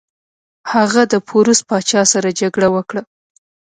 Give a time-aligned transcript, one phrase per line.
[0.73, 3.01] هغه د پوروس پاچا سره جګړه وکړه.